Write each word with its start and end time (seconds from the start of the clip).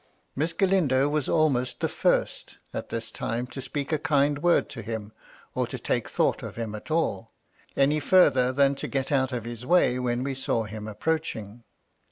ACss 0.35 0.55
Galmdo 0.57 1.07
was 1.07 1.29
almost 1.29 1.79
the 1.79 1.87
first, 1.87 2.55
at 2.73 2.89
this 2.89 3.11
time, 3.11 3.45
to 3.45 3.61
speak 3.61 3.91
a 3.91 3.99
kind 3.99 4.41
word 4.41 4.75
of 4.75 4.83
him, 4.85 5.11
(nt 5.55 5.69
to 5.69 5.77
take 5.77 6.09
thought 6.09 6.41
of 6.41 6.55
him 6.55 6.73
at 6.73 6.89
all, 6.89 7.31
any 7.77 7.99
farther 7.99 8.51
than 8.51 8.73
to 8.73 8.87
get 8.87 9.11
out 9.11 9.31
of 9.31 9.43
his 9.43 9.63
way 9.63 9.99
when 9.99 10.23
we 10.23 10.33
saw 10.33 10.63
him 10.63 10.87
approaching. 10.87 11.63